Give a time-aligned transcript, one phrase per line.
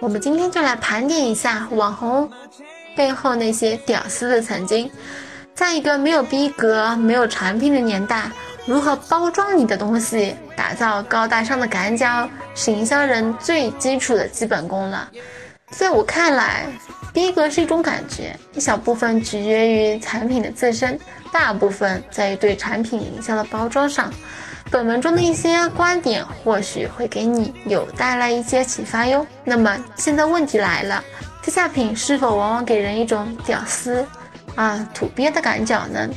[0.00, 2.30] 我们今天就来盘点一下网红
[2.96, 4.90] 背后那些屌丝的曾经。
[5.54, 8.28] 在一个没有逼格、没有产品的年代，
[8.66, 15.08] 如何包装你的东西，打造高大上的感觉，是营销人最基础的基本功了。
[15.70, 16.66] 在我看来，
[17.12, 20.98] 逼格是一种感觉，一小部分取决于产品的自身，
[21.32, 24.12] 大部分在于对产品营销的包装上。
[24.70, 29.24] 本文中的一些观点或许会给你有带来一些启发哟。
[29.44, 31.02] 那么现在问题来了，
[31.42, 34.04] 低价品是否往往给人一种屌丝？
[34.56, 36.08] 啊，土鳖的感觉呢？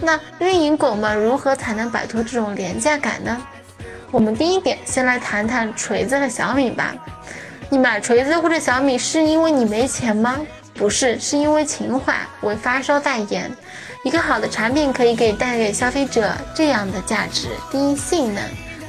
[0.00, 3.40] 那运营狗们如何才能摆脱这种廉价感呢？
[4.10, 6.94] 我们第一点，先来谈谈锤子和小米吧。
[7.68, 10.36] 你买锤子或者小米是因为你没钱吗？
[10.74, 13.50] 不是，是因为情怀，为发烧代言。
[14.06, 18.40] 一个好的产品可以给带给消费者这样的价值：第一，性能，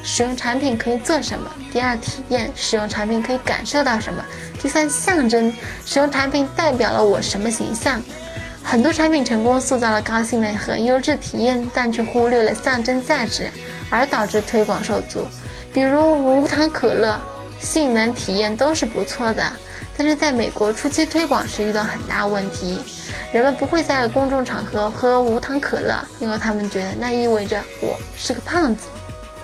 [0.03, 4.21] 使用产品可以做什么；第二，体验，使用产品可以感受到什么；
[4.61, 5.51] 第三，象征，
[5.87, 7.99] 使用产品代表了我什么形象。
[8.61, 13.49] 很多产品成功塑造了高性能和优质体验，但却忽略了象征价值，
[13.89, 15.27] 而导致推广受阻。
[15.73, 17.19] 比如无糖可乐，
[17.59, 19.51] 性能体验都是不错的，
[19.97, 22.79] 但是在美国初期推广时遇到很大问题，
[23.31, 28.87] 人们不会在公众场合喝无糖可乐，因为他们觉得那意味着我是个胖子。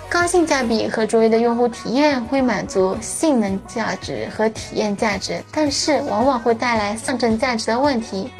[0.08, 8.32] 高性价比和卓越的用户体验会满足性能价值和体验价值，但是往往会带来象征价值的问题。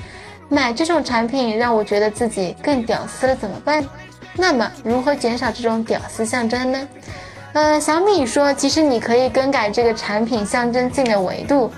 [0.48, 3.84] 买这种产品让我觉得自己更屌丝了，怎么办？
[4.36, 6.88] 那么如何减少这种屌丝象征呢？
[7.54, 11.72] 呃，小米说，其实你可以更改这个产品象征性的维度，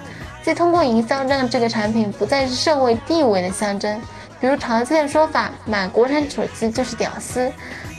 [0.46, 4.00] 即通过营销让这个产品不再是社会地位的象征。
[4.40, 7.50] 比如常见的说法，买国产手机就是屌丝。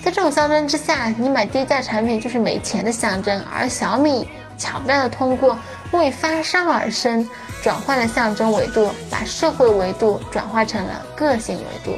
[0.01, 3.43] 在这种象征之下，你买低价产品就是没钱的象征。
[3.53, 5.59] 而小米巧妙的通过
[5.91, 7.29] 为发烧而生。
[7.61, 11.97] 转换了象征维度，把社会维度转化成了个性维度。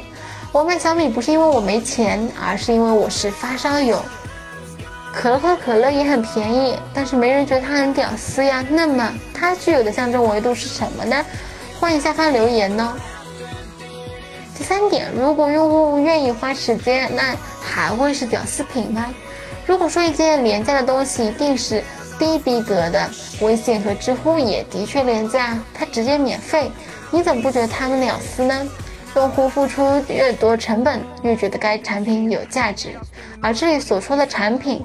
[0.50, 4.02] 我买小米不是因为我没钱，而是因为我是发烧友。
[5.12, 8.64] 可乐和可乐也很便宜，但是没人觉得它很屌丝呀。
[8.70, 11.24] 那么它具有的象征维度是什么呢？
[11.78, 12.94] 欢迎下方留言哦。
[14.56, 19.06] 第三点，如果用户愿意花时间，那还会是屌丝品吗？
[19.66, 21.82] 如果说一件廉价的东西一定是。
[22.18, 23.08] 低逼格的
[23.40, 26.70] 微信和知乎也的确廉价，它直接免费，
[27.10, 28.68] 你怎么不觉得他们屌丝呢？
[29.16, 32.90] 用户付出越多成本，越觉得该产品有价值。
[33.40, 34.84] 而这里所说的产品，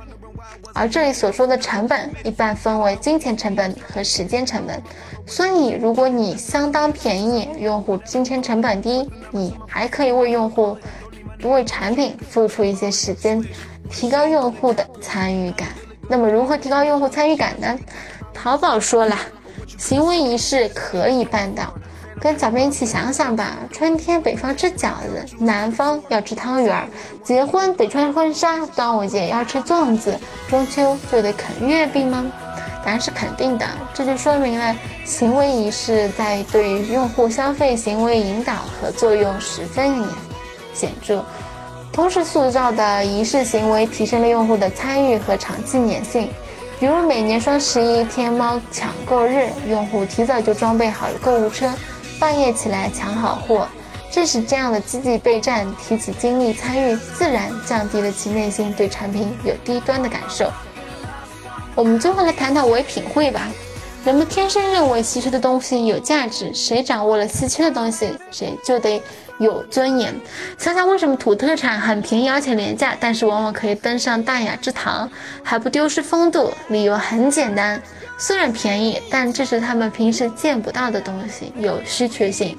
[0.75, 4.79] 而这里所说的成本，一般分为金钱成本和时间成本。
[5.25, 10.77] 所以，如果你相当便宜，用户金钱成本低，你还可以为用户
[11.43, 13.41] 为产品付出一些时间，
[13.89, 15.69] 提高用户的参与感。
[16.09, 17.79] 那么如何提高用户参与感呢？
[18.33, 19.17] 淘宝说了，
[19.77, 21.73] 行为仪式可以办到。
[22.19, 26.85] 跟小编一起想想吧：春天北方吃饺子，南方要吃汤圆儿；
[27.23, 30.17] 结婚得穿婚纱，端午节要吃粽子，
[30.49, 32.25] 中秋就得啃月饼吗？
[32.83, 33.65] 答案是肯定的。
[33.93, 40.03] 这就说明了行为仪式在对用户消费行为引导和作用十分
[40.73, 41.23] 显著。
[41.91, 46.29] 同时塑造的仪式行为提升了用户的参与和长期粘性，
[46.79, 51.71] 比如每年双十一天猫抢购日，用户提早就装备好了购物车，
[52.19, 53.67] 半夜起来抢好货。
[54.11, 60.51] 正是这样的积极备战，提起精力参与，自然降低了其内心对产品有低端的感受。
[61.75, 63.47] 我们最后来谈谈唯品会吧。
[64.05, 69.01] 人们天生认为稀缺的东西有价值，谁掌握了稀缺的东西，谁就得。
[69.37, 70.15] 有尊严。
[70.57, 75.11] 想想为什么土特产很便宜而且廉价，但是往往可以登上大雅之堂，
[75.43, 76.53] 还不丢失风度？
[76.69, 77.81] 理由很简单，
[78.17, 82.57] 虽然便宜，但这是他们平时见不到的东西，有稀缺性。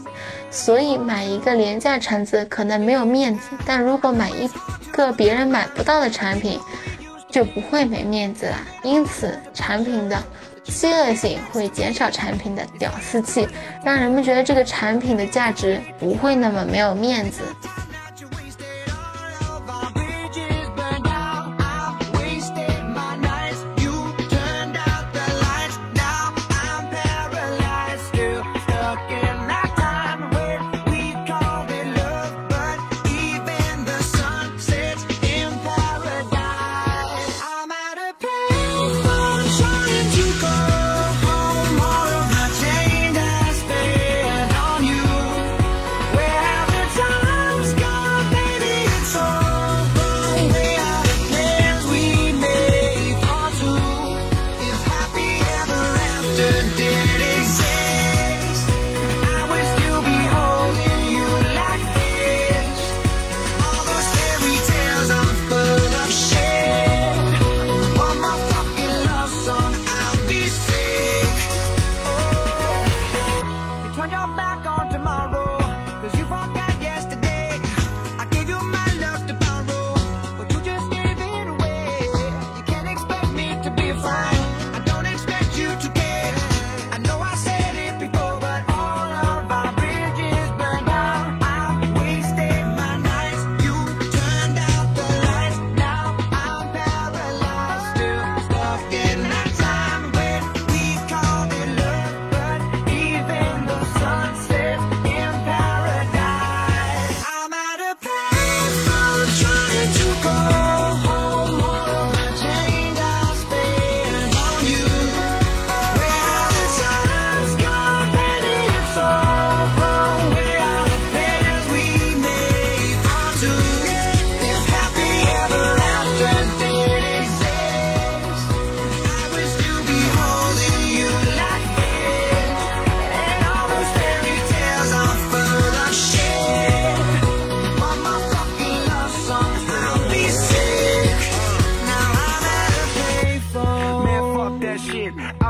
[0.50, 4.49] 所以买一个廉价橙子可能没有面子，但如果买一
[4.93, 6.58] 个别人买不到的产品，
[7.31, 8.58] 就不会没面子了。
[8.82, 10.23] 因此，产品的。
[10.69, 13.47] 饥饿性会减少产品的屌丝气，
[13.85, 17.43] 让人们觉得这个产品的价值不会那么没有面子。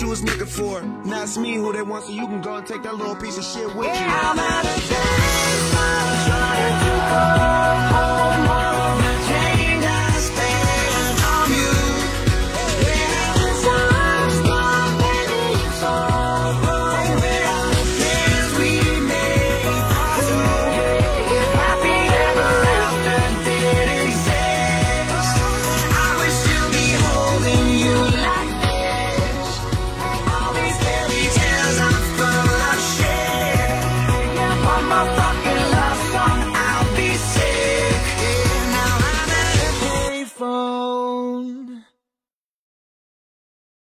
[0.00, 0.80] You was looking for.
[1.04, 3.36] Now it's me who they want, so you can go and take that little piece
[3.36, 3.92] of shit with you.
[3.92, 4.88] I'm out of
[6.26, 8.69] trying to go home.